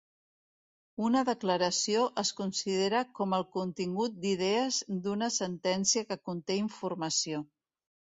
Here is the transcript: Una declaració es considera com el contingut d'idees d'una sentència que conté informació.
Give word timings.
Una 1.07 1.19
declaració 1.25 2.05
es 2.21 2.31
considera 2.39 3.01
com 3.19 3.35
el 3.37 3.45
contingut 3.57 4.15
d'idees 4.23 4.79
d'una 5.05 5.29
sentència 5.37 6.05
que 6.13 6.19
conté 6.31 6.57
informació. 6.63 7.43